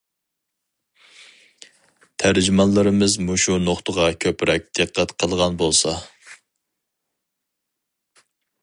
[2.23, 5.95] تەرجىمانلىرىمىز مۇشۇ نۇقتىغا كۆپرەك دىققەت قىلغان بولسا.